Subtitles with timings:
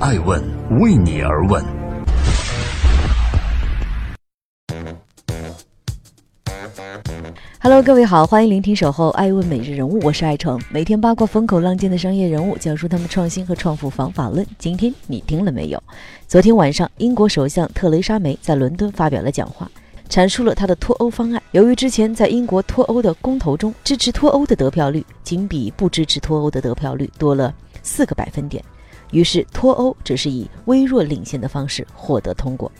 [0.00, 0.40] 爱问
[0.78, 1.60] 为你而问。
[7.58, 14.46] Hello，各位好，欢迎聆听《守候爱问每日人物》，我是爱成，每天八卦风口浪尖的商业人物，讲述他们创新和创富方法论。
[14.56, 15.82] 今天你听了没有？
[16.28, 19.68] 昨天晚上，英国首相特蕾莎梅在伦敦发表了讲话。
[20.08, 21.42] 阐述了他的脱欧方案。
[21.50, 27.52] 由于之前在英国脱欧的公投中，支持脱欧的得票率仅比不支持脱欧的得票率多了
[27.82, 28.64] 四个百分点，
[29.10, 32.70] 于是脱欧只是以微弱领先的方式获得通过。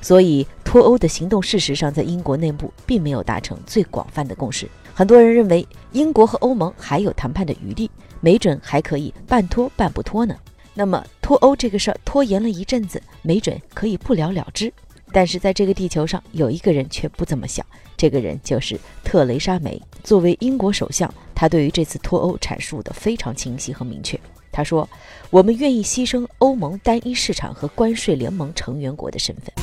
[0.00, 4.68] 所以脱欧的行动事实上在英国内部并没有达成最广泛的共识。
[4.94, 7.90] 很多人认为英国和欧盟还有谈判的余地，
[8.20, 10.36] 没准还可以半脱半不脱呢。
[10.74, 14.72] 那么脱欧这个事儿拖延了一阵子，没准可以不了了之。
[15.14, 17.64] 但是在这个地球上有一个人却不这么想，
[17.96, 19.80] 这个人就是特蕾莎梅。
[20.02, 24.18] 作为英国首相，他对于这次脱欧阐述的非常清晰和明确。
[24.50, 24.88] 他说
[25.30, 29.54] ：“我们愿意牺牲欧盟单一市场和关税联盟成员国的身份。”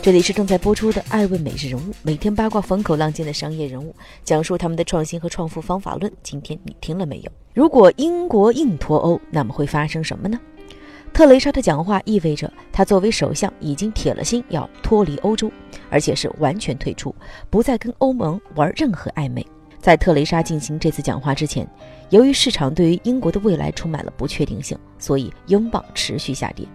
[0.00, 6.10] 这里是正在播出的《爱问每日人物》，每天八卦风口浪尖的商业人物，讲述他们的创新和创富方法论。
[6.22, 7.30] 今天你听了没有？
[7.52, 10.40] 如果英国硬脱欧，那么会发生什么呢？
[11.12, 15.52] 特蕾莎的讲话意味着，她作为首相已经铁了心要脱离欧洲，
[15.90, 17.14] 而且是完全退出，
[17.50, 19.46] 不再跟欧盟玩任何暧昧。
[19.78, 21.68] 在特蕾莎进行这次讲话之前，
[22.08, 26.66] 由于市场对于英国的未来充满了不确定性，所以英镑持续下跌。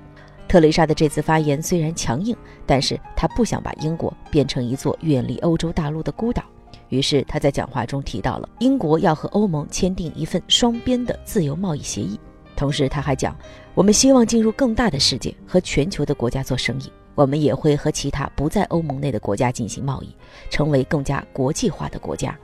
[0.47, 6.43] 特蕾莎的这次发言虽然强硬，但是她不想把英国变成一座远离欧洲大陆的孤岛，
[6.89, 12.19] 于是她在讲话中提到了英国要和欧盟签订一份双边的自由贸易协议。
[12.57, 13.37] 同时，他还讲，
[13.75, 16.91] 我们希望进入更大的世界和全球的国家做生意。
[17.13, 20.13] 我们也会和其他不在欧盟内的国家进行贸易，
[20.49, 22.37] 成为更加国际化的国家。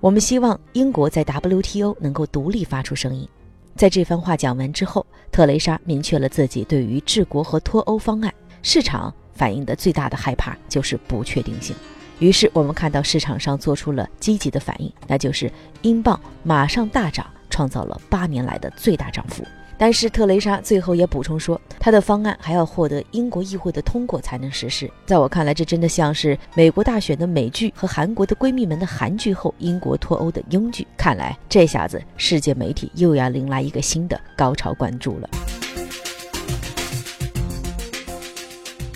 [0.00, 3.28] 我们希望英国在 WTO 能够独立发出声音。
[3.76, 8.32] 在这番话讲完之后，特蕾莎明确了自己对于治国和脱欧方案。
[8.62, 11.74] 市场反映的最大的害怕就是不确定性。
[12.18, 15.50] 于是我们看到市场上做出了积极的反应，那就是
[15.82, 17.26] 英镑马上大涨。
[17.54, 19.44] 创造了八年来的最大涨幅，
[19.78, 24.90] 但是特蕾莎最后也补充说，她的方案还要获得英国议会的通过才能实施。
[25.06, 30.84] 在我看来，这真的像是美国大选的美剧和韩国的闺蜜们的韩剧后英国脱欧的英剧。
[30.96, 35.30] 看来这下子世界媒体又要迎来一个新的高潮关注了。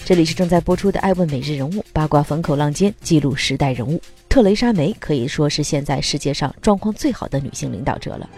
[0.05, 4.01] 这里是正在播出的《爱问每日人物》，八卦风口浪尖，记录时代人物。
[4.29, 8.29] 特蕾莎梅可以说是现在世界上状况最好的女性领导者了。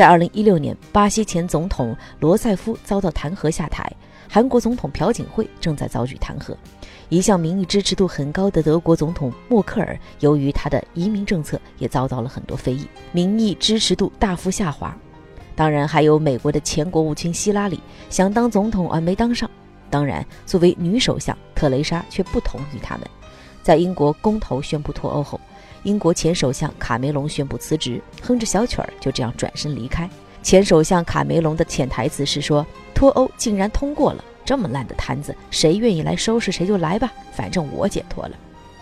[0.00, 3.86] 在2016年，巴西前总统罗塞夫遭到弹劾下台，
[4.30, 6.56] 韩国总统朴槿惠正在遭遇弹劾，
[7.10, 14.96] 一向民意支持度很高的德国总统默克尔，由于他的移民政策也遭到了很多非议，民意支持度大幅下滑。
[15.54, 17.78] 当然，还有美国的前国务卿希拉里
[18.08, 19.50] 想当总统而没当上。
[19.90, 23.06] 当然，作为女首相，特蕾莎却不同于他们。
[23.62, 25.38] 在英国公投宣布脱欧后，
[25.82, 30.08] 英国前首相卡梅隆宣布辞职，哼着小曲儿就这样转身离开。
[30.42, 38.36] 前首相卡梅隆的潜台词是说：“脱欧竟然通过了，这么烂的摊子，谁愿意来收拾谁就来吧，反正我解脱了。”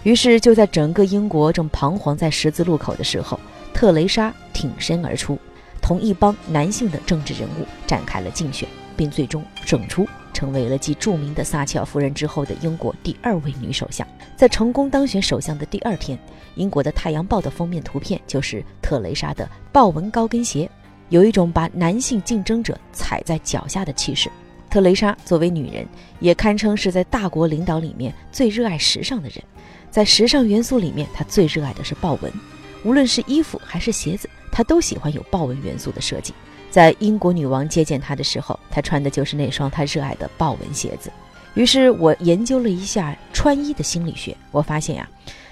[0.05, 3.39] 于是，就在整个英国正彷徨在十字路口的时候，
[3.75, 5.39] 特蕾莎挺身而出，
[5.83, 10.09] 同一帮男性的政治人物展开了竞选，并最终胜出。
[10.39, 14.07] 成为了继著名的撒切尔夫人之后的英国第二位女首相。
[14.37, 16.17] 在成功当选首相的第二天，
[16.55, 20.71] 英国的《太阳报》的封面图片就是特蕾莎的豹纹高跟鞋，
[21.09, 24.31] 有一种把男性竞争者踩在脚下的气势。
[24.71, 25.85] 特蕾莎作为女人，
[26.21, 29.43] 也堪称是在大国领导里面最热爱时尚的人。
[29.91, 32.33] 在时尚元素里面，她最热爱的是豹纹，
[32.85, 36.33] 无论是衣服还是鞋子，她都喜欢有豹纹元素的设计。
[36.71, 41.11] 在英国女王接见他的时候，他穿的就是那双他热爱的豹纹鞋子。
[41.55, 45.09] 于是我研究了一下穿衣的心理学，我发现呀，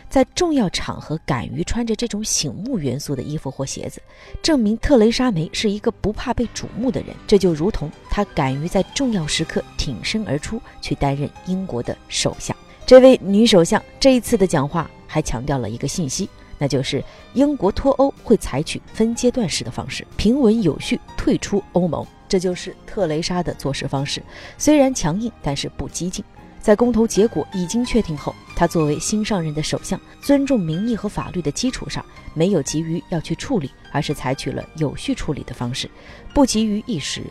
[0.08, 4.00] 在重要场合敢于穿着这种醒目元素的衣服或鞋子，
[4.40, 7.16] 证明特蕾莎梅是一个不怕被瞩目的人。
[7.26, 12.56] 这就如同她敢于在重要时刻挺身而出，去担任英国的首相。
[12.84, 16.28] 这位女首相这一次的讲话还强调了一个信息。
[16.58, 17.02] 那就是
[17.34, 22.06] 英国脱欧会采取分阶段式的方式，平稳有序退出欧盟。
[22.28, 24.20] 这就是特蕾莎的做事方式，
[24.58, 26.24] 虽然强硬，但是不激进。
[26.60, 32.04] 在公投结果已经确定后，他作为新上任的首相，尊重民意和法律的基础上，
[32.34, 35.88] 没有急于要去处理，而是采取了有序处理的方式，
[36.34, 37.22] 不急于一时。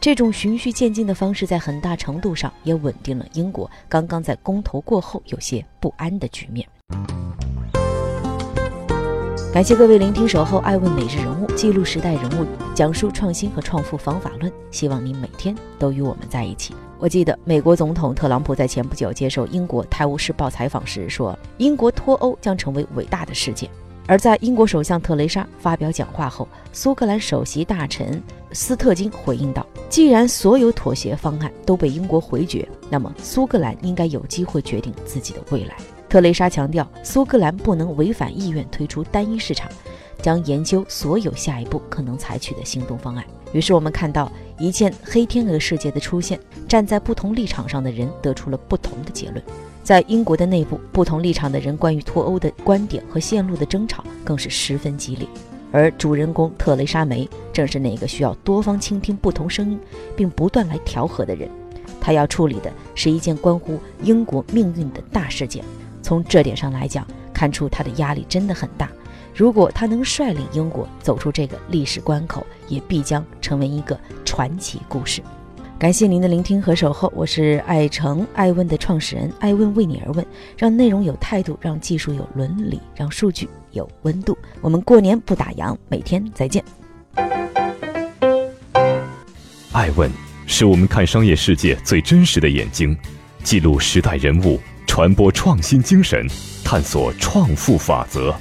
[0.00, 6.66] 这种循序渐进的方式，在很大程度上也稳定了英国刚刚在公投过后有些不安的局面。
[9.50, 14.52] 感谢各位聆听，守候爱问每日人物，记录时代人物，讲述创新和创富方法论。
[14.70, 16.74] 希望您每天都与我们在一起。
[16.98, 23.70] 我记得美国总统特朗普在前不久接受英国《泰晤士报》采访时说：“英国脱欧将成为伟大的事件。”
[24.06, 28.22] 而在英国首相特蕾莎发表讲话后，苏格兰首席大臣
[28.52, 35.74] 斯特金回应道：“既然所有妥协方案都被英国回绝，那么苏格兰应该有机会决定自己的未来。”
[36.08, 39.70] 特蕾莎强调，苏格兰不能违反意愿推出单一市场，
[40.22, 43.24] 将研究所有下一步可能采取的行动方案。
[43.52, 49.42] 于是我们看到一件黑天鹅世界的出现，站在不同立场上的人得出了不同的结论。
[49.82, 55.28] 在英国的内部，不同立场的人关于脱欧的观点和线路的争吵更是十分激烈。
[55.70, 59.78] 而主人公特蕾莎梅正是那个需要多方倾听不同声音，
[60.16, 61.48] 并不断来调和的人。
[62.00, 65.62] 她要处理的是一件关乎英国命运的大事件。
[66.08, 68.90] 从这点上来讲，看出他的压力真的很大。
[69.34, 75.20] 如果他能率领英国走出这个历史关口，也必将成为一个传奇故事。
[75.78, 80.26] 感谢您的聆听和守候，我是爱成爱问的创始人，爱问为你而问，
[80.56, 84.34] 让内容有态度，让技术有伦理，让数据有温度。
[84.62, 86.64] 我们过年不打烊，每天再见。
[89.72, 90.10] 爱问
[90.46, 92.96] 是我们看商业世界最真实的眼睛，
[93.42, 94.58] 记录时代人物。
[94.98, 96.26] 传播创新精神，
[96.64, 98.34] 探索创富法则。